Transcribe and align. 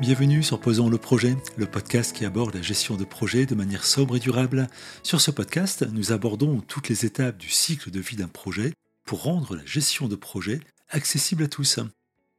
Bienvenue 0.00 0.42
sur 0.42 0.58
Posons 0.58 0.88
le 0.88 0.96
projet, 0.96 1.36
le 1.58 1.66
podcast 1.66 2.16
qui 2.16 2.24
aborde 2.24 2.54
la 2.54 2.62
gestion 2.62 2.96
de 2.96 3.04
projets 3.04 3.44
de 3.44 3.54
manière 3.54 3.84
sobre 3.84 4.16
et 4.16 4.18
durable. 4.18 4.66
Sur 5.02 5.20
ce 5.20 5.30
podcast, 5.30 5.86
nous 5.92 6.10
abordons 6.12 6.62
toutes 6.62 6.88
les 6.88 7.04
étapes 7.04 7.36
du 7.36 7.50
cycle 7.50 7.90
de 7.90 8.00
vie 8.00 8.16
d'un 8.16 8.26
projet 8.26 8.72
pour 9.04 9.24
rendre 9.24 9.56
la 9.56 9.66
gestion 9.66 10.08
de 10.08 10.16
projet 10.16 10.60
accessible 10.88 11.44
à 11.44 11.48
tous. 11.48 11.80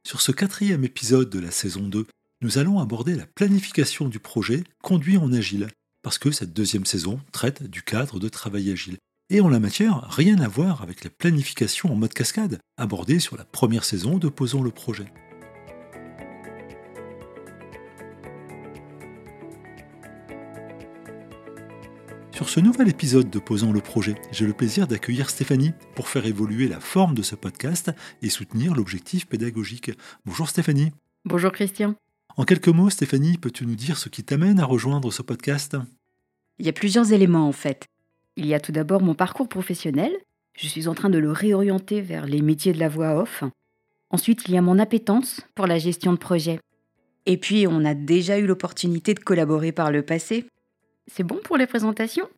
Sur 0.04 0.20
ce 0.20 0.32
quatrième 0.32 0.82
épisode 0.82 1.30
de 1.30 1.38
la 1.38 1.52
saison 1.52 1.82
2, 1.82 2.04
nous 2.40 2.58
allons 2.58 2.80
aborder 2.80 3.14
la 3.14 3.26
planification 3.26 4.08
du 4.08 4.18
projet 4.18 4.64
conduit 4.82 5.16
en 5.16 5.32
agile, 5.32 5.68
parce 6.02 6.18
que 6.18 6.32
cette 6.32 6.52
deuxième 6.52 6.84
saison 6.84 7.20
traite 7.30 7.62
du 7.62 7.82
cadre 7.82 8.18
de 8.18 8.28
travail 8.28 8.72
agile. 8.72 8.96
Et 9.30 9.40
en 9.40 9.48
la 9.48 9.60
matière, 9.60 10.08
rien 10.10 10.40
à 10.40 10.48
voir 10.48 10.82
avec 10.82 11.04
la 11.04 11.10
planification 11.10 11.92
en 11.92 11.94
mode 11.94 12.12
cascade, 12.12 12.58
abordée 12.76 13.20
sur 13.20 13.36
la 13.36 13.44
première 13.44 13.84
saison 13.84 14.18
de 14.18 14.28
Posons 14.28 14.64
le 14.64 14.72
projet. 14.72 15.06
Ce 22.52 22.60
nouvel 22.60 22.90
épisode 22.90 23.30
de 23.30 23.38
Posons 23.38 23.72
le 23.72 23.80
projet, 23.80 24.14
j'ai 24.30 24.44
le 24.44 24.52
plaisir 24.52 24.86
d'accueillir 24.86 25.30
Stéphanie 25.30 25.72
pour 25.94 26.10
faire 26.10 26.26
évoluer 26.26 26.68
la 26.68 26.80
forme 26.80 27.14
de 27.14 27.22
ce 27.22 27.34
podcast 27.34 27.90
et 28.20 28.28
soutenir 28.28 28.74
l'objectif 28.74 29.26
pédagogique. 29.26 29.90
Bonjour 30.26 30.50
Stéphanie. 30.50 30.92
Bonjour 31.24 31.50
Christian. 31.50 31.94
En 32.36 32.44
quelques 32.44 32.68
mots, 32.68 32.90
Stéphanie, 32.90 33.38
peux-tu 33.38 33.64
nous 33.64 33.74
dire 33.74 33.96
ce 33.96 34.10
qui 34.10 34.22
t'amène 34.22 34.60
à 34.60 34.66
rejoindre 34.66 35.10
ce 35.10 35.22
podcast? 35.22 35.78
Il 36.58 36.66
y 36.66 36.68
a 36.68 36.74
plusieurs 36.74 37.14
éléments 37.14 37.48
en 37.48 37.52
fait. 37.52 37.86
Il 38.36 38.44
y 38.44 38.52
a 38.52 38.60
tout 38.60 38.72
d'abord 38.72 39.00
mon 39.00 39.14
parcours 39.14 39.48
professionnel. 39.48 40.12
Je 40.54 40.68
suis 40.68 40.88
en 40.88 40.94
train 40.94 41.08
de 41.08 41.16
le 41.16 41.32
réorienter 41.32 42.02
vers 42.02 42.26
les 42.26 42.42
métiers 42.42 42.74
de 42.74 42.80
la 42.80 42.90
voix 42.90 43.18
off. 43.18 43.44
Ensuite, 44.10 44.42
il 44.46 44.52
y 44.52 44.58
a 44.58 44.62
mon 44.62 44.78
appétence 44.78 45.40
pour 45.54 45.66
la 45.66 45.78
gestion 45.78 46.12
de 46.12 46.18
projet. 46.18 46.60
Et 47.24 47.38
puis, 47.38 47.66
on 47.66 47.86
a 47.86 47.94
déjà 47.94 48.38
eu 48.38 48.44
l'opportunité 48.44 49.14
de 49.14 49.20
collaborer 49.20 49.72
par 49.72 49.90
le 49.90 50.02
passé 50.02 50.44
c'est 51.06 51.24
bon 51.24 51.40
pour 51.42 51.56
les 51.56 51.66
présentations? 51.66 52.28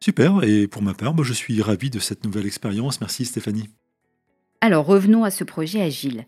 Super, 0.00 0.44
et 0.44 0.68
pour 0.68 0.82
ma 0.82 0.94
part, 0.94 1.22
je 1.24 1.32
suis 1.32 1.60
ravi 1.60 1.90
de 1.90 1.98
cette 1.98 2.24
nouvelle 2.24 2.46
expérience. 2.46 3.00
Merci 3.00 3.24
Stéphanie. 3.24 3.68
Alors 4.60 4.86
revenons 4.86 5.24
à 5.24 5.30
ce 5.30 5.44
projet 5.44 5.80
agile. 5.80 6.24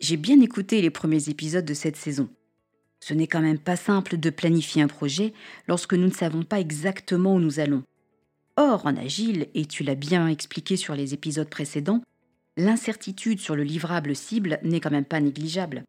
J'ai 0.00 0.16
bien 0.16 0.40
écouté 0.40 0.82
les 0.82 0.90
premiers 0.90 1.28
épisodes 1.28 1.64
de 1.64 1.74
cette 1.74 1.96
saison. 1.96 2.28
Ce 3.00 3.14
n'est 3.14 3.26
quand 3.26 3.40
même 3.40 3.58
pas 3.58 3.76
simple 3.76 4.18
de 4.18 4.30
planifier 4.30 4.82
un 4.82 4.88
projet 4.88 5.32
lorsque 5.68 5.94
nous 5.94 6.06
ne 6.06 6.12
savons 6.12 6.42
pas 6.42 6.60
exactement 6.60 7.34
où 7.34 7.40
nous 7.40 7.60
allons. 7.60 7.82
Or, 8.56 8.86
en 8.86 8.96
agile, 8.96 9.48
et 9.54 9.66
tu 9.66 9.82
l'as 9.82 9.94
bien 9.94 10.28
expliqué 10.28 10.76
sur 10.76 10.94
les 10.94 11.14
épisodes 11.14 11.48
précédents, 11.48 12.02
l'incertitude 12.56 13.38
sur 13.38 13.54
le 13.54 13.62
livrable 13.62 14.16
cible 14.16 14.58
n'est 14.62 14.80
quand 14.80 14.90
même 14.90 15.04
pas 15.04 15.20
négligeable. 15.20 15.84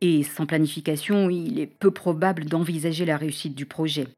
Et 0.00 0.22
sans 0.24 0.46
planification, 0.46 1.30
il 1.30 1.60
est 1.60 1.66
peu 1.66 1.90
probable 1.90 2.46
d'envisager 2.46 3.04
la 3.04 3.16
réussite 3.16 3.54
du 3.54 3.66
projet. 3.66 4.08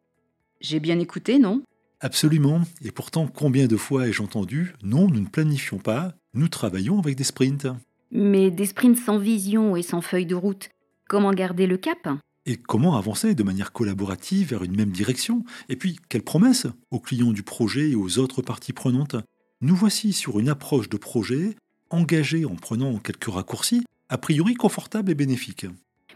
J'ai 0.60 0.80
bien 0.80 0.98
écouté, 0.98 1.38
non? 1.38 1.62
Absolument. 2.02 2.62
Et 2.84 2.90
pourtant, 2.90 3.28
combien 3.28 3.68
de 3.68 3.76
fois 3.76 4.08
ai-je 4.08 4.22
entendu 4.22 4.74
Non, 4.82 5.08
nous 5.08 5.20
ne 5.20 5.28
planifions 5.28 5.78
pas, 5.78 6.14
nous 6.34 6.48
travaillons 6.48 6.98
avec 6.98 7.14
des 7.14 7.22
sprints. 7.22 7.68
Mais 8.10 8.50
des 8.50 8.66
sprints 8.66 8.98
sans 8.98 9.18
vision 9.18 9.76
et 9.76 9.82
sans 9.82 10.00
feuille 10.00 10.26
de 10.26 10.34
route, 10.34 10.68
comment 11.08 11.30
garder 11.32 11.68
le 11.68 11.76
cap? 11.76 12.08
Et 12.44 12.56
comment 12.56 12.96
avancer 12.96 13.36
de 13.36 13.42
manière 13.44 13.70
collaborative 13.70 14.48
vers 14.48 14.64
une 14.64 14.76
même 14.76 14.90
direction? 14.90 15.44
Et 15.68 15.76
puis, 15.76 16.00
quelle 16.08 16.24
promesse 16.24 16.66
aux 16.90 16.98
clients 16.98 17.32
du 17.32 17.44
projet 17.44 17.90
et 17.90 17.94
aux 17.94 18.18
autres 18.18 18.42
parties 18.42 18.72
prenantes? 18.72 19.14
Nous 19.60 19.76
voici 19.76 20.12
sur 20.12 20.40
une 20.40 20.48
approche 20.48 20.88
de 20.88 20.96
projet 20.96 21.54
engagée 21.90 22.44
en 22.44 22.56
prenant 22.56 22.98
quelques 22.98 23.32
raccourcis, 23.32 23.84
a 24.08 24.18
priori 24.18 24.54
confortable 24.54 25.12
et 25.12 25.14
bénéfique. 25.14 25.66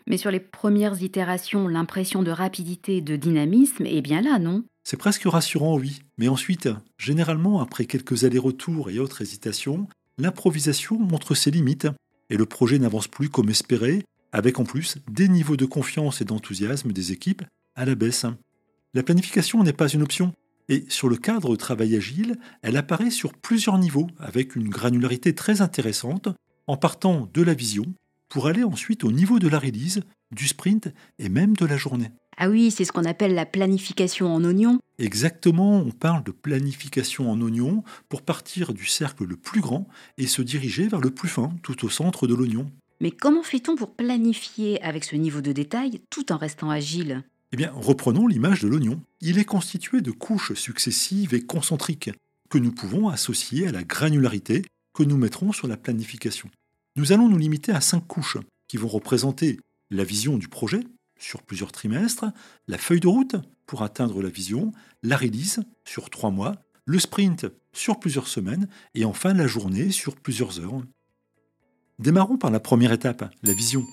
Mais 0.08 0.16
sur 0.16 0.32
les 0.32 0.40
premières 0.40 1.00
itérations, 1.00 1.68
l'impression 1.68 2.24
de 2.24 2.32
rapidité 2.32 2.96
et 2.96 3.02
de 3.02 3.14
dynamisme 3.14 3.86
est 3.86 4.02
bien 4.02 4.20
là, 4.20 4.40
non 4.40 4.64
C'est 4.88 4.96
presque 4.96 5.24
rassurant, 5.24 5.76
oui. 5.76 6.04
Mais 6.16 6.28
ensuite, 6.28 6.68
généralement, 6.96 7.60
après 7.60 7.86
quelques 7.86 8.22
allers-retours 8.22 8.88
et 8.88 9.00
autres 9.00 9.20
hésitations, 9.20 9.88
l'improvisation 10.16 10.96
montre 10.96 11.34
ses 11.34 11.50
limites 11.50 11.88
et 12.30 12.36
le 12.36 12.46
projet 12.46 12.78
n'avance 12.78 13.08
plus 13.08 13.28
comme 13.28 13.50
espéré, 13.50 14.04
avec 14.30 14.60
en 14.60 14.64
plus 14.64 14.98
des 15.10 15.26
niveaux 15.26 15.56
de 15.56 15.64
confiance 15.64 16.20
et 16.20 16.24
d'enthousiasme 16.24 16.92
des 16.92 17.10
équipes 17.10 17.42
à 17.74 17.84
la 17.84 17.96
baisse. 17.96 18.26
La 18.94 19.02
planification 19.02 19.64
n'est 19.64 19.72
pas 19.72 19.88
une 19.88 20.02
option, 20.02 20.32
et 20.68 20.84
sur 20.88 21.08
le 21.08 21.16
cadre 21.16 21.56
travail 21.56 21.96
agile, 21.96 22.38
elle 22.62 22.76
apparaît 22.76 23.10
sur 23.10 23.32
plusieurs 23.32 23.78
niveaux, 23.78 24.06
avec 24.20 24.54
une 24.54 24.68
granularité 24.68 25.34
très 25.34 25.62
intéressante, 25.62 26.28
en 26.68 26.76
partant 26.76 27.28
de 27.34 27.42
la 27.42 27.54
vision, 27.54 27.86
pour 28.28 28.46
aller 28.46 28.64
ensuite 28.64 29.04
au 29.04 29.12
niveau 29.12 29.38
de 29.38 29.48
la 29.48 29.58
release, 29.58 30.00
du 30.34 30.46
sprint 30.48 30.88
et 31.18 31.28
même 31.28 31.56
de 31.56 31.66
la 31.66 31.76
journée. 31.76 32.10
Ah 32.36 32.50
oui, 32.50 32.70
c'est 32.70 32.84
ce 32.84 32.92
qu'on 32.92 33.04
appelle 33.04 33.34
la 33.34 33.46
planification 33.46 34.34
en 34.34 34.44
oignon. 34.44 34.78
Exactement, 34.98 35.78
on 35.78 35.90
parle 35.90 36.22
de 36.22 36.32
planification 36.32 37.30
en 37.30 37.40
oignon 37.40 37.82
pour 38.08 38.22
partir 38.22 38.74
du 38.74 38.84
cercle 38.86 39.24
le 39.24 39.36
plus 39.36 39.60
grand 39.60 39.88
et 40.18 40.26
se 40.26 40.42
diriger 40.42 40.88
vers 40.88 41.00
le 41.00 41.10
plus 41.10 41.28
fin, 41.28 41.52
tout 41.62 41.84
au 41.84 41.88
centre 41.88 42.26
de 42.26 42.34
l'oignon. 42.34 42.70
Mais 43.00 43.10
comment 43.10 43.42
fait-on 43.42 43.76
pour 43.76 43.94
planifier 43.94 44.82
avec 44.82 45.04
ce 45.04 45.16
niveau 45.16 45.40
de 45.40 45.52
détail 45.52 46.00
tout 46.10 46.32
en 46.32 46.36
restant 46.36 46.70
agile? 46.70 47.22
Eh 47.52 47.56
bien, 47.56 47.72
reprenons 47.74 48.26
l'image 48.26 48.60
de 48.62 48.68
l'oignon. 48.68 49.00
Il 49.20 49.38
est 49.38 49.44
constitué 49.44 50.00
de 50.00 50.10
couches 50.10 50.54
successives 50.54 51.32
et 51.32 51.42
concentriques 51.42 52.10
que 52.50 52.58
nous 52.58 52.72
pouvons 52.72 53.08
associer 53.08 53.66
à 53.66 53.72
la 53.72 53.82
granularité 53.82 54.62
que 54.94 55.02
nous 55.02 55.16
mettrons 55.16 55.52
sur 55.52 55.68
la 55.68 55.76
planification. 55.76 56.50
Nous 56.96 57.12
allons 57.12 57.28
nous 57.28 57.36
limiter 57.36 57.72
à 57.72 57.82
cinq 57.82 58.06
couches 58.06 58.38
qui 58.68 58.78
vont 58.78 58.88
représenter 58.88 59.60
la 59.90 60.02
vision 60.02 60.38
du 60.38 60.48
projet 60.48 60.80
sur 61.18 61.42
plusieurs 61.42 61.70
trimestres, 61.70 62.24
la 62.68 62.78
feuille 62.78 63.00
de 63.00 63.08
route 63.08 63.36
pour 63.66 63.82
atteindre 63.82 64.22
la 64.22 64.30
vision, 64.30 64.72
la 65.02 65.18
release 65.18 65.60
sur 65.84 66.08
trois 66.08 66.30
mois, 66.30 66.56
le 66.86 66.98
sprint 66.98 67.46
sur 67.74 68.00
plusieurs 68.00 68.28
semaines 68.28 68.68
et 68.94 69.04
enfin 69.04 69.34
la 69.34 69.46
journée 69.46 69.90
sur 69.90 70.16
plusieurs 70.16 70.58
heures. 70.58 70.82
Démarrons 71.98 72.38
par 72.38 72.50
la 72.50 72.60
première 72.60 72.92
étape, 72.92 73.30
la 73.42 73.52
vision. 73.52 73.84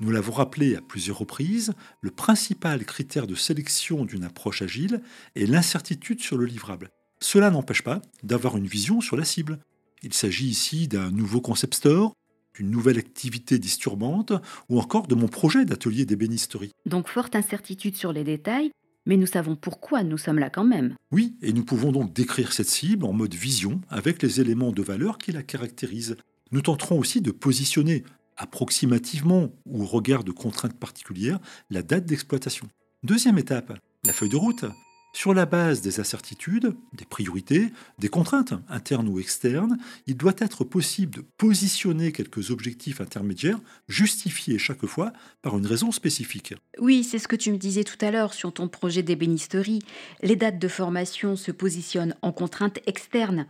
Nous 0.00 0.10
l'avons 0.10 0.32
rappelé 0.32 0.74
à 0.74 0.80
plusieurs 0.80 1.18
reprises, 1.18 1.72
le 2.00 2.10
principal 2.10 2.84
critère 2.84 3.28
de 3.28 3.36
sélection 3.36 4.04
d'une 4.04 4.24
approche 4.24 4.62
agile 4.62 5.02
est 5.36 5.46
l'incertitude 5.46 6.20
sur 6.20 6.36
le 6.36 6.46
livrable. 6.46 6.90
Cela 7.20 7.50
n'empêche 7.50 7.82
pas 7.82 8.02
d'avoir 8.24 8.56
une 8.56 8.66
vision 8.66 9.00
sur 9.00 9.16
la 9.16 9.24
cible. 9.24 9.60
Il 10.02 10.14
s'agit 10.14 10.48
ici 10.48 10.88
d'un 10.88 11.10
nouveau 11.10 11.40
concept 11.40 11.74
store, 11.74 12.14
d'une 12.54 12.70
nouvelle 12.70 12.98
activité 12.98 13.58
disturbante 13.58 14.32
ou 14.68 14.78
encore 14.78 15.06
de 15.06 15.14
mon 15.14 15.28
projet 15.28 15.64
d'atelier 15.64 16.04
d'ébénisterie. 16.04 16.72
Donc 16.86 17.08
forte 17.08 17.36
incertitude 17.36 17.96
sur 17.96 18.12
les 18.12 18.24
détails, 18.24 18.70
mais 19.06 19.16
nous 19.16 19.26
savons 19.26 19.56
pourquoi 19.56 20.02
nous 20.02 20.18
sommes 20.18 20.38
là 20.38 20.50
quand 20.50 20.64
même. 20.64 20.94
Oui, 21.10 21.36
et 21.42 21.52
nous 21.52 21.64
pouvons 21.64 21.92
donc 21.92 22.12
décrire 22.12 22.52
cette 22.52 22.68
cible 22.68 23.04
en 23.04 23.12
mode 23.12 23.34
vision 23.34 23.80
avec 23.88 24.22
les 24.22 24.40
éléments 24.40 24.72
de 24.72 24.82
valeur 24.82 25.18
qui 25.18 25.32
la 25.32 25.42
caractérisent. 25.42 26.16
Nous 26.52 26.62
tenterons 26.62 26.98
aussi 26.98 27.20
de 27.20 27.30
positionner 27.30 28.04
approximativement 28.36 29.50
ou 29.66 29.82
au 29.82 29.86
regard 29.86 30.24
de 30.24 30.32
contraintes 30.32 30.78
particulières 30.78 31.38
la 31.70 31.82
date 31.82 32.06
d'exploitation. 32.06 32.68
Deuxième 33.02 33.38
étape, 33.38 33.78
la 34.04 34.12
feuille 34.12 34.30
de 34.30 34.36
route. 34.36 34.64
Sur 35.12 35.34
la 35.34 35.44
base 35.44 35.80
des 35.80 35.98
incertitudes, 35.98 36.74
des 36.92 37.04
priorités, 37.04 37.72
des 37.98 38.08
contraintes 38.08 38.54
internes 38.68 39.08
ou 39.08 39.18
externes, 39.18 39.76
il 40.06 40.16
doit 40.16 40.34
être 40.38 40.62
possible 40.62 41.16
de 41.16 41.24
positionner 41.36 42.12
quelques 42.12 42.50
objectifs 42.50 43.00
intermédiaires 43.00 43.58
justifiés 43.88 44.58
chaque 44.58 44.86
fois 44.86 45.12
par 45.42 45.58
une 45.58 45.66
raison 45.66 45.90
spécifique. 45.90 46.54
Oui, 46.78 47.02
c'est 47.02 47.18
ce 47.18 47.28
que 47.28 47.36
tu 47.36 47.50
me 47.50 47.58
disais 47.58 47.84
tout 47.84 47.98
à 48.00 48.12
l'heure 48.12 48.32
sur 48.34 48.52
ton 48.52 48.68
projet 48.68 49.02
d'ébénisterie. 49.02 49.80
Les 50.22 50.36
dates 50.36 50.60
de 50.60 50.68
formation 50.68 51.34
se 51.34 51.50
positionnent 51.50 52.14
en 52.22 52.32
contraintes 52.32 52.78
externes. 52.86 53.46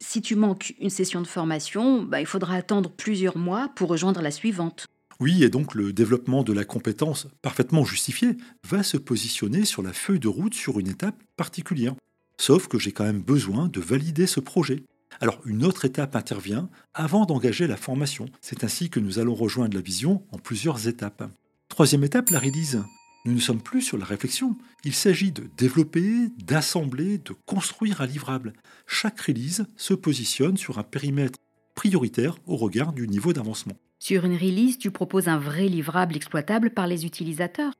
Si 0.00 0.22
tu 0.22 0.34
manques 0.34 0.74
une 0.80 0.90
session 0.90 1.20
de 1.20 1.26
formation, 1.26 2.02
bah, 2.02 2.20
il 2.20 2.26
faudra 2.26 2.56
attendre 2.56 2.90
plusieurs 2.90 3.36
mois 3.36 3.70
pour 3.76 3.90
rejoindre 3.90 4.22
la 4.22 4.30
suivante. 4.30 4.86
Oui, 5.22 5.44
et 5.44 5.50
donc 5.50 5.76
le 5.76 5.92
développement 5.92 6.42
de 6.42 6.52
la 6.52 6.64
compétence 6.64 7.28
parfaitement 7.42 7.84
justifiée 7.84 8.36
va 8.68 8.82
se 8.82 8.96
positionner 8.96 9.64
sur 9.64 9.80
la 9.80 9.92
feuille 9.92 10.18
de 10.18 10.26
route 10.26 10.52
sur 10.52 10.80
une 10.80 10.88
étape 10.88 11.14
particulière. 11.36 11.94
Sauf 12.38 12.66
que 12.66 12.76
j'ai 12.76 12.90
quand 12.90 13.04
même 13.04 13.22
besoin 13.22 13.68
de 13.68 13.80
valider 13.80 14.26
ce 14.26 14.40
projet. 14.40 14.82
Alors 15.20 15.40
une 15.46 15.64
autre 15.64 15.84
étape 15.84 16.16
intervient 16.16 16.68
avant 16.92 17.24
d'engager 17.24 17.68
la 17.68 17.76
formation. 17.76 18.26
C'est 18.40 18.64
ainsi 18.64 18.90
que 18.90 18.98
nous 18.98 19.20
allons 19.20 19.36
rejoindre 19.36 19.76
la 19.76 19.80
vision 19.80 20.24
en 20.32 20.38
plusieurs 20.38 20.88
étapes. 20.88 21.30
Troisième 21.68 22.02
étape, 22.02 22.30
la 22.30 22.40
release. 22.40 22.82
Nous 23.24 23.34
ne 23.34 23.38
sommes 23.38 23.62
plus 23.62 23.82
sur 23.82 23.98
la 23.98 24.04
réflexion. 24.04 24.58
Il 24.82 24.92
s'agit 24.92 25.30
de 25.30 25.44
développer, 25.56 26.30
d'assembler, 26.44 27.18
de 27.18 27.36
construire 27.46 28.00
un 28.00 28.06
livrable. 28.06 28.54
Chaque 28.88 29.20
release 29.20 29.66
se 29.76 29.94
positionne 29.94 30.56
sur 30.56 30.80
un 30.80 30.82
périmètre 30.82 31.38
prioritaire 31.76 32.34
au 32.48 32.56
regard 32.56 32.92
du 32.92 33.06
niveau 33.06 33.32
d'avancement. 33.32 33.76
Sur 34.04 34.24
une 34.24 34.36
release, 34.36 34.78
tu 34.78 34.90
proposes 34.90 35.28
un 35.28 35.38
vrai 35.38 35.68
livrable 35.68 36.16
exploitable 36.16 36.70
par 36.70 36.88
les 36.88 37.06
utilisateurs? 37.06 37.72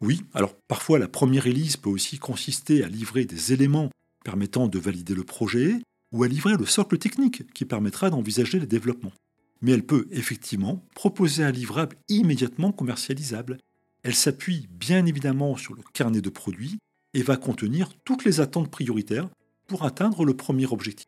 Oui, 0.00 0.24
alors 0.34 0.56
parfois 0.66 0.98
la 0.98 1.06
première 1.06 1.44
release 1.44 1.76
peut 1.76 1.88
aussi 1.88 2.18
consister 2.18 2.82
à 2.82 2.88
livrer 2.88 3.24
des 3.24 3.52
éléments 3.52 3.88
permettant 4.24 4.66
de 4.66 4.80
valider 4.80 5.14
le 5.14 5.22
projet 5.22 5.76
ou 6.10 6.24
à 6.24 6.26
livrer 6.26 6.56
le 6.56 6.66
socle 6.66 6.98
technique 6.98 7.52
qui 7.52 7.64
permettra 7.64 8.10
d'envisager 8.10 8.58
le 8.58 8.66
développement. 8.66 9.12
Mais 9.62 9.70
elle 9.70 9.86
peut 9.86 10.08
effectivement 10.10 10.84
proposer 10.96 11.44
un 11.44 11.52
livrable 11.52 11.94
immédiatement 12.08 12.72
commercialisable. 12.72 13.56
Elle 14.02 14.16
s'appuie 14.16 14.66
bien 14.72 15.06
évidemment 15.06 15.56
sur 15.56 15.74
le 15.76 15.82
carnet 15.92 16.20
de 16.20 16.30
produits 16.30 16.80
et 17.14 17.22
va 17.22 17.36
contenir 17.36 17.90
toutes 18.04 18.24
les 18.24 18.40
attentes 18.40 18.72
prioritaires 18.72 19.28
pour 19.68 19.84
atteindre 19.84 20.24
le 20.24 20.34
premier 20.34 20.66
objectif. 20.66 21.06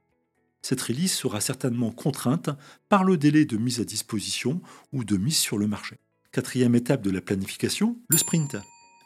Cette 0.62 0.80
release 0.80 1.12
sera 1.12 1.40
certainement 1.40 1.90
contrainte 1.90 2.50
par 2.88 3.02
le 3.02 3.16
délai 3.16 3.44
de 3.44 3.56
mise 3.56 3.80
à 3.80 3.84
disposition 3.84 4.62
ou 4.92 5.02
de 5.02 5.16
mise 5.16 5.36
sur 5.36 5.58
le 5.58 5.66
marché. 5.66 5.98
Quatrième 6.30 6.76
étape 6.76 7.02
de 7.02 7.10
la 7.10 7.20
planification, 7.20 7.98
le 8.08 8.16
sprint. 8.16 8.56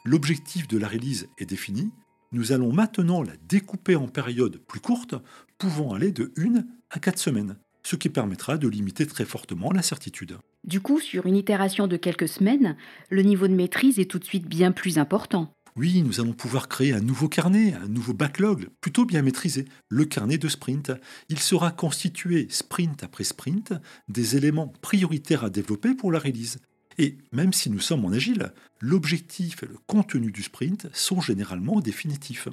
L'objectif 0.05 0.67
de 0.67 0.77
la 0.77 0.87
release 0.87 1.27
est 1.39 1.45
défini. 1.45 1.91
Nous 2.31 2.51
allons 2.51 2.71
maintenant 2.71 3.23
la 3.23 3.33
découper 3.49 3.95
en 3.95 4.07
périodes 4.07 4.57
plus 4.57 4.79
courtes, 4.79 5.15
pouvant 5.57 5.93
aller 5.93 6.11
de 6.11 6.31
1 6.37 6.63
à 6.91 6.99
4 6.99 7.17
semaines, 7.17 7.57
ce 7.83 7.95
qui 7.95 8.09
permettra 8.09 8.57
de 8.57 8.67
limiter 8.67 9.07
très 9.07 9.25
fortement 9.25 9.71
l'incertitude. 9.71 10.37
Du 10.63 10.79
coup, 10.79 10.99
sur 10.99 11.25
une 11.25 11.35
itération 11.35 11.87
de 11.87 11.97
quelques 11.97 12.27
semaines, 12.29 12.77
le 13.09 13.23
niveau 13.23 13.47
de 13.47 13.55
maîtrise 13.55 13.99
est 13.99 14.09
tout 14.09 14.19
de 14.19 14.25
suite 14.25 14.47
bien 14.47 14.71
plus 14.71 14.99
important. 14.99 15.51
Oui, 15.77 16.01
nous 16.01 16.19
allons 16.19 16.33
pouvoir 16.33 16.69
créer 16.69 16.91
un 16.91 17.01
nouveau 17.01 17.29
carnet, 17.29 17.75
un 17.75 17.87
nouveau 17.87 18.13
backlog, 18.13 18.67
plutôt 18.81 19.05
bien 19.05 19.21
maîtrisé, 19.21 19.65
le 19.89 20.05
carnet 20.05 20.39
de 20.39 20.47
sprint. 20.47 20.91
Il 21.29 21.37
sera 21.37 21.69
constitué 21.69 22.47
sprint 22.49 23.03
après 23.03 23.23
sprint 23.23 23.73
des 24.07 24.35
éléments 24.35 24.73
prioritaires 24.81 25.43
à 25.43 25.51
développer 25.51 25.93
pour 25.93 26.11
la 26.11 26.17
release. 26.17 26.57
Et 26.97 27.19
même 27.31 27.53
si 27.53 27.69
nous 27.69 27.79
sommes 27.79 28.05
en 28.05 28.11
agile, 28.11 28.53
l'objectif 28.79 29.61
et 29.61 29.67
le 29.67 29.77
contenu 29.85 30.31
du 30.31 30.41
sprint 30.41 30.87
sont 30.93 31.21
généralement 31.21 31.79
définitifs. 31.79 32.47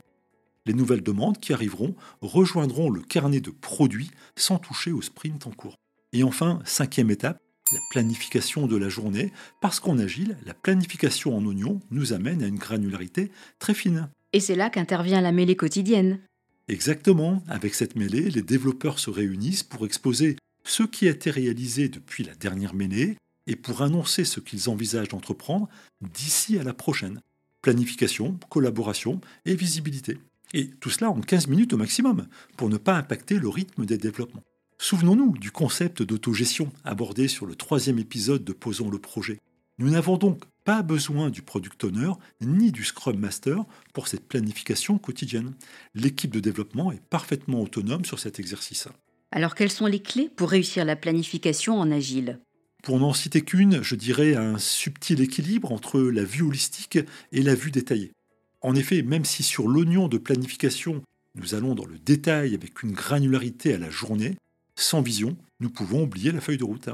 Les 0.66 0.74
nouvelles 0.74 1.02
demandes 1.02 1.40
qui 1.40 1.54
arriveront 1.54 1.94
rejoindront 2.20 2.90
le 2.90 3.00
carnet 3.00 3.40
de 3.40 3.50
produits 3.50 4.10
sans 4.36 4.58
toucher 4.58 4.92
au 4.92 5.00
sprint 5.00 5.46
en 5.46 5.50
cours. 5.50 5.76
Et 6.12 6.24
enfin, 6.24 6.60
cinquième 6.66 7.10
étape, 7.10 7.38
la 7.72 7.80
planification 7.90 8.66
de 8.66 8.76
la 8.76 8.88
journée, 8.88 9.32
parce 9.60 9.80
qu'en 9.80 9.98
agile, 9.98 10.36
la 10.44 10.54
planification 10.54 11.36
en 11.36 11.44
oignon 11.44 11.80
nous 11.90 12.12
amène 12.12 12.42
à 12.42 12.46
une 12.46 12.58
granularité 12.58 13.30
très 13.58 13.74
fine. 13.74 14.08
Et 14.32 14.40
c'est 14.40 14.54
là 14.54 14.70
qu'intervient 14.70 15.20
la 15.20 15.32
mêlée 15.32 15.56
quotidienne. 15.56 16.20
Exactement, 16.68 17.42
avec 17.48 17.74
cette 17.74 17.96
mêlée, 17.96 18.30
les 18.30 18.42
développeurs 18.42 18.98
se 18.98 19.10
réunissent 19.10 19.62
pour 19.62 19.84
exposer 19.84 20.36
ce 20.64 20.82
qui 20.82 21.06
a 21.06 21.10
été 21.10 21.30
réalisé 21.30 21.88
depuis 21.88 22.24
la 22.24 22.34
dernière 22.34 22.74
mêlée 22.74 23.16
et 23.46 23.56
pour 23.56 23.82
annoncer 23.82 24.24
ce 24.24 24.40
qu'ils 24.40 24.70
envisagent 24.70 25.08
d'entreprendre 25.08 25.68
d'ici 26.00 26.58
à 26.58 26.62
la 26.62 26.72
prochaine. 26.72 27.20
Planification, 27.60 28.38
collaboration 28.48 29.20
et 29.44 29.54
visibilité. 29.54 30.18
Et 30.54 30.68
tout 30.68 30.90
cela 30.90 31.10
en 31.10 31.20
15 31.20 31.48
minutes 31.48 31.72
au 31.72 31.76
maximum, 31.76 32.26
pour 32.56 32.70
ne 32.70 32.76
pas 32.76 32.96
impacter 32.96 33.38
le 33.38 33.48
rythme 33.48 33.84
des 33.84 33.98
développements. 33.98 34.42
Souvenons-nous 34.78 35.38
du 35.38 35.50
concept 35.50 36.02
d'autogestion 36.02 36.72
abordé 36.84 37.28
sur 37.28 37.46
le 37.46 37.54
troisième 37.54 37.98
épisode 37.98 38.44
de 38.44 38.52
Posons 38.52 38.90
le 38.90 38.98
projet. 38.98 39.38
Nous 39.78 39.90
n'avons 39.90 40.16
donc 40.16 40.44
pas 40.64 40.82
besoin 40.82 41.30
du 41.30 41.42
product 41.42 41.84
owner 41.84 42.12
ni 42.40 42.72
du 42.72 42.84
Scrum 42.84 43.18
Master 43.18 43.64
pour 43.92 44.08
cette 44.08 44.26
planification 44.26 44.98
quotidienne. 44.98 45.54
L'équipe 45.94 46.32
de 46.32 46.40
développement 46.40 46.92
est 46.92 47.02
parfaitement 47.02 47.60
autonome 47.60 48.04
sur 48.04 48.18
cet 48.18 48.38
exercice. 48.40 48.88
Alors 49.30 49.54
quelles 49.54 49.70
sont 49.70 49.86
les 49.86 50.00
clés 50.00 50.30
pour 50.34 50.50
réussir 50.50 50.84
la 50.84 50.96
planification 50.96 51.78
en 51.78 51.90
agile? 51.90 52.40
Pour 52.82 52.98
n'en 52.98 53.14
citer 53.14 53.40
qu'une, 53.40 53.82
je 53.82 53.94
dirais 53.94 54.34
un 54.34 54.58
subtil 54.58 55.20
équilibre 55.22 55.72
entre 55.72 56.00
la 56.00 56.22
vue 56.22 56.42
holistique 56.42 56.98
et 57.32 57.42
la 57.42 57.54
vue 57.54 57.70
détaillée. 57.70 58.12
En 58.60 58.74
effet, 58.74 59.02
même 59.02 59.24
si 59.24 59.42
sur 59.42 59.68
l'oignon 59.68 60.08
de 60.08 60.18
planification, 60.18 61.02
nous 61.34 61.54
allons 61.54 61.74
dans 61.74 61.86
le 61.86 61.98
détail 61.98 62.54
avec 62.54 62.82
une 62.82 62.92
granularité 62.92 63.74
à 63.74 63.78
la 63.78 63.90
journée, 63.90 64.36
sans 64.76 65.02
vision, 65.02 65.36
nous 65.60 65.70
pouvons 65.70 66.02
oublier 66.02 66.32
la 66.32 66.40
feuille 66.40 66.58
de 66.58 66.64
route. 66.64 66.88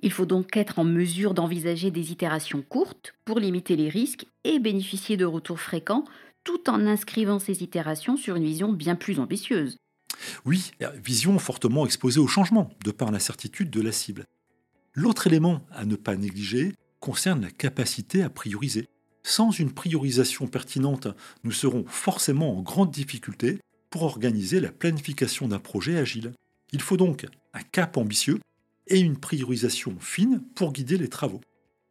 Il 0.00 0.12
faut 0.12 0.26
donc 0.26 0.56
être 0.56 0.78
en 0.78 0.84
mesure 0.84 1.34
d'envisager 1.34 1.90
des 1.90 2.12
itérations 2.12 2.62
courtes 2.62 3.14
pour 3.24 3.38
limiter 3.38 3.76
les 3.76 3.88
risques 3.88 4.26
et 4.44 4.58
bénéficier 4.58 5.16
de 5.16 5.24
retours 5.24 5.60
fréquents 5.60 6.04
tout 6.44 6.68
en 6.68 6.86
inscrivant 6.86 7.38
ces 7.38 7.62
itérations 7.62 8.16
sur 8.16 8.36
une 8.36 8.44
vision 8.44 8.72
bien 8.72 8.96
plus 8.96 9.18
ambitieuse. 9.18 9.78
Oui, 10.44 10.72
vision 11.02 11.38
fortement 11.38 11.86
exposée 11.86 12.20
au 12.20 12.26
changement, 12.26 12.70
de 12.84 12.90
par 12.90 13.10
l'incertitude 13.10 13.70
de 13.70 13.80
la 13.80 13.92
cible. 13.92 14.26
L'autre 14.92 15.26
élément 15.26 15.62
à 15.72 15.84
ne 15.86 15.96
pas 15.96 16.16
négliger 16.16 16.74
concerne 17.00 17.42
la 17.42 17.50
capacité 17.50 18.22
à 18.22 18.30
prioriser. 18.30 18.86
Sans 19.22 19.50
une 19.50 19.72
priorisation 19.72 20.46
pertinente, 20.46 21.08
nous 21.42 21.50
serons 21.50 21.84
forcément 21.88 22.58
en 22.58 22.62
grande 22.62 22.90
difficulté 22.90 23.58
pour 23.90 24.02
organiser 24.02 24.60
la 24.60 24.70
planification 24.70 25.48
d'un 25.48 25.58
projet 25.58 25.96
agile. 25.96 26.32
Il 26.74 26.82
faut 26.82 26.96
donc 26.96 27.26
un 27.52 27.62
cap 27.62 27.96
ambitieux 27.96 28.40
et 28.88 28.98
une 28.98 29.16
priorisation 29.16 29.96
fine 30.00 30.42
pour 30.56 30.72
guider 30.72 30.98
les 30.98 31.08
travaux. 31.08 31.40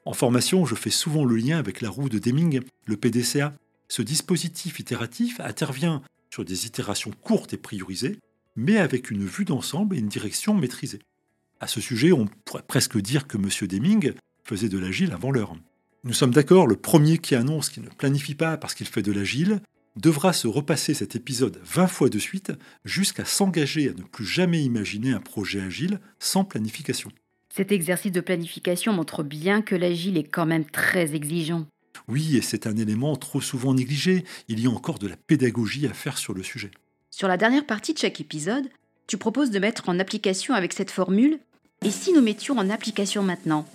En 0.06 0.12
formation, 0.12 0.66
je 0.66 0.76
fais 0.76 0.90
souvent 0.90 1.24
le 1.24 1.38
lien 1.38 1.58
avec 1.58 1.80
la 1.80 1.90
roue 1.90 2.10
de 2.10 2.20
Deming, 2.20 2.60
le 2.86 2.98
PDCA. 2.98 3.54
Ce 3.88 4.02
dispositif 4.02 4.82
itératif 4.82 5.40
intervient 5.40 6.02
sur 6.30 6.44
des 6.44 6.66
itérations 6.66 7.12
courtes 7.22 7.54
et 7.54 7.58
priorisées, 7.58 8.20
mais 8.58 8.78
avec 8.78 9.10
une 9.10 9.26
vue 9.26 9.46
d'ensemble 9.46 9.96
et 9.96 10.00
une 10.00 10.10
direction 10.10 10.54
maîtrisée. 10.54 11.00
À 11.62 11.68
ce 11.68 11.80
sujet, 11.80 12.12
on 12.12 12.28
pourrait 12.44 12.66
presque 12.68 12.98
dire 12.98 13.26
que 13.26 13.38
M. 13.38 13.48
Deming 13.70 14.12
faisait 14.44 14.68
de 14.68 14.78
l'agile 14.78 15.14
avant 15.14 15.32
l'heure. 15.32 15.56
Nous 16.04 16.14
sommes 16.14 16.34
d'accord, 16.34 16.68
le 16.68 16.76
premier 16.76 17.20
qui 17.20 17.36
annonce 17.36 17.70
qu'il 17.70 17.84
ne 17.84 17.90
planifie 17.90 18.36
pas 18.36 18.58
parce 18.58 18.76
qu'il 18.76 18.88
fait 18.88 19.02
de 19.02 19.14
l'agile 19.14 19.62
devra 19.96 20.34
se 20.34 20.48
repasser 20.48 20.94
cet 20.94 21.16
épisode 21.16 21.60
20 21.64 21.88
fois 21.88 22.10
de 22.10 22.20
suite 22.20 22.52
jusqu'à 22.86 23.26
s'engager 23.26 23.90
à 23.90 23.94
ne 23.94 24.04
plus 24.04 24.26
jamais 24.26 24.64
imaginer 24.64 25.12
un 25.12 25.20
projet 25.20 25.62
agile 25.62 26.00
sans 26.20 26.44
planification. 26.44 27.12
Cet 27.50 27.72
exercice 27.72 28.12
de 28.12 28.22
planification 28.22 28.94
montre 28.94 29.22
bien 29.22 29.62
que 29.62 29.76
l'agile 29.76 30.18
est 30.18 30.24
quand 30.24 30.48
même 30.48 30.66
très 30.66 31.14
exigeant. 31.14 31.68
Oui, 32.08 32.36
et 32.36 32.42
c'est 32.42 32.66
un 32.68 32.76
élément 32.76 33.16
trop 33.16 33.42
souvent 33.42 33.74
négligé. 33.74 34.26
Il 34.48 34.60
y 34.60 34.68
a 34.68 34.72
encore 34.72 34.98
de 34.98 35.08
la 35.08 35.18
pédagogie 35.18 35.86
à 35.86 35.94
faire 35.94 36.18
sur 36.18 36.34
le 36.34 36.44
sujet. 36.44 36.72
Sur 37.12 37.28
la 37.28 37.38
dernière 37.38 37.66
partie 37.66 37.94
de 37.94 38.00
chaque 38.00 38.20
épisode, 38.20 38.68
tu 39.06 39.18
proposes 39.18 39.52
de 39.52 39.60
mettre 39.60 39.90
en 39.90 40.00
application 40.00 40.56
avec 40.56 40.74
cette 40.74 40.92
formule 40.92 41.40
Et 41.86 41.92
si 41.92 42.14
nous 42.14 42.22
mettions 42.22 42.58
en 42.58 42.70
application 42.70 43.22
maintenant? 43.22 43.68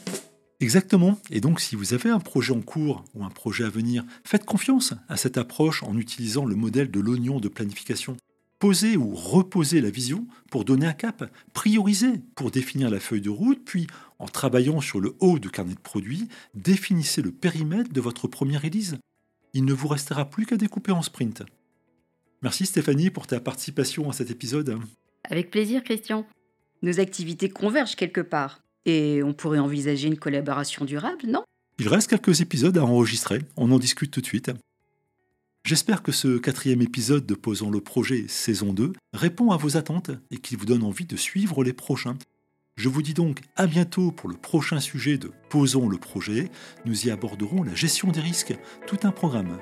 Exactement. 0.60 1.18
Et 1.30 1.40
donc, 1.40 1.60
si 1.60 1.76
vous 1.76 1.94
avez 1.94 2.10
un 2.10 2.18
projet 2.18 2.52
en 2.52 2.60
cours 2.60 3.04
ou 3.14 3.24
un 3.24 3.30
projet 3.30 3.64
à 3.64 3.68
venir, 3.68 4.04
faites 4.24 4.44
confiance 4.44 4.92
à 5.08 5.16
cette 5.16 5.38
approche 5.38 5.82
en 5.84 5.96
utilisant 5.96 6.44
le 6.44 6.56
modèle 6.56 6.90
de 6.90 7.00
l'oignon 7.00 7.38
de 7.38 7.48
planification. 7.48 8.16
Posez 8.58 8.96
ou 8.96 9.14
reposez 9.14 9.80
la 9.80 9.90
vision 9.90 10.26
pour 10.50 10.64
donner 10.64 10.86
un 10.86 10.92
cap, 10.92 11.32
priorisez 11.52 12.20
pour 12.34 12.50
définir 12.50 12.90
la 12.90 12.98
feuille 12.98 13.20
de 13.20 13.30
route, 13.30 13.64
puis 13.64 13.86
en 14.18 14.26
travaillant 14.26 14.80
sur 14.80 15.00
le 15.00 15.14
haut 15.20 15.38
du 15.38 15.48
carnet 15.48 15.74
de 15.74 15.78
produits, 15.78 16.26
définissez 16.54 17.22
le 17.22 17.30
périmètre 17.30 17.92
de 17.92 18.00
votre 18.00 18.26
première 18.26 18.62
release. 18.62 18.98
Il 19.54 19.64
ne 19.64 19.72
vous 19.72 19.86
restera 19.86 20.28
plus 20.28 20.44
qu'à 20.44 20.56
découper 20.56 20.90
en 20.90 21.02
sprint. 21.02 21.44
Merci 22.42 22.66
Stéphanie 22.66 23.10
pour 23.10 23.28
ta 23.28 23.38
participation 23.38 24.10
à 24.10 24.12
cet 24.12 24.30
épisode. 24.30 24.76
Avec 25.22 25.52
plaisir, 25.52 25.84
Christian. 25.84 26.26
Nos 26.82 26.98
activités 26.98 27.48
convergent 27.48 27.94
quelque 27.94 28.20
part. 28.20 28.60
Et 28.88 29.22
on 29.22 29.34
pourrait 29.34 29.58
envisager 29.58 30.08
une 30.08 30.18
collaboration 30.18 30.86
durable, 30.86 31.26
non? 31.26 31.44
Il 31.78 31.88
reste 31.88 32.08
quelques 32.08 32.40
épisodes 32.40 32.78
à 32.78 32.84
enregistrer, 32.84 33.42
on 33.58 33.70
en 33.70 33.78
discute 33.78 34.10
tout 34.10 34.22
de 34.22 34.26
suite. 34.26 34.50
J'espère 35.64 36.02
que 36.02 36.10
ce 36.10 36.38
quatrième 36.38 36.80
épisode 36.80 37.26
de 37.26 37.34
Posons 37.34 37.70
le 37.70 37.82
projet 37.82 38.24
saison 38.28 38.72
2 38.72 38.94
répond 39.12 39.50
à 39.50 39.58
vos 39.58 39.76
attentes 39.76 40.10
et 40.30 40.38
qu'il 40.38 40.56
vous 40.56 40.64
donne 40.64 40.82
envie 40.82 41.04
de 41.04 41.16
suivre 41.16 41.62
les 41.62 41.74
prochains. 41.74 42.16
Je 42.76 42.88
vous 42.88 43.02
dis 43.02 43.12
donc 43.12 43.40
à 43.56 43.66
bientôt 43.66 44.10
pour 44.10 44.30
le 44.30 44.36
prochain 44.36 44.80
sujet 44.80 45.18
de 45.18 45.30
Posons 45.50 45.90
le 45.90 45.98
projet. 45.98 46.50
Nous 46.86 47.06
y 47.06 47.10
aborderons 47.10 47.64
la 47.64 47.74
gestion 47.74 48.10
des 48.10 48.20
risques, 48.20 48.56
tout 48.86 49.00
un 49.02 49.10
programme. 49.10 49.58